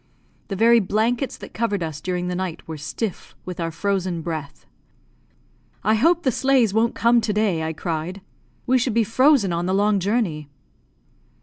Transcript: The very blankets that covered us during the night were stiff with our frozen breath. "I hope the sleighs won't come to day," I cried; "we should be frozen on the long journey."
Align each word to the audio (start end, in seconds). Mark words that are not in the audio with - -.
The 0.47 0.55
very 0.55 0.79
blankets 0.79 1.37
that 1.37 1.53
covered 1.53 1.83
us 1.83 2.01
during 2.01 2.27
the 2.27 2.33
night 2.33 2.67
were 2.67 2.75
stiff 2.75 3.35
with 3.45 3.59
our 3.59 3.69
frozen 3.69 4.23
breath. 4.23 4.65
"I 5.83 5.93
hope 5.93 6.23
the 6.23 6.31
sleighs 6.31 6.73
won't 6.73 6.95
come 6.95 7.21
to 7.21 7.31
day," 7.31 7.61
I 7.61 7.71
cried; 7.73 8.21
"we 8.65 8.79
should 8.79 8.95
be 8.95 9.03
frozen 9.03 9.53
on 9.53 9.67
the 9.67 9.75
long 9.75 9.99
journey." 9.99 10.49